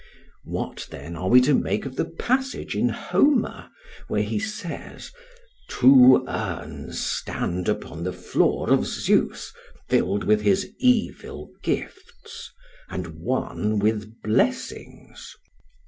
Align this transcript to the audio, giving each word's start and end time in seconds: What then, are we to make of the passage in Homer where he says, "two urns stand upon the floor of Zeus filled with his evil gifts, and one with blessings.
What 0.45 0.87
then, 0.89 1.15
are 1.15 1.29
we 1.29 1.39
to 1.41 1.53
make 1.53 1.85
of 1.85 1.95
the 1.95 2.05
passage 2.09 2.73
in 2.75 2.89
Homer 2.89 3.69
where 4.07 4.23
he 4.23 4.39
says, 4.39 5.11
"two 5.69 6.25
urns 6.27 6.99
stand 6.99 7.69
upon 7.69 8.03
the 8.03 8.11
floor 8.11 8.71
of 8.73 8.87
Zeus 8.87 9.53
filled 9.89 10.23
with 10.23 10.41
his 10.41 10.71
evil 10.79 11.51
gifts, 11.61 12.49
and 12.89 13.09
one 13.19 13.77
with 13.77 14.19
blessings. 14.23 15.35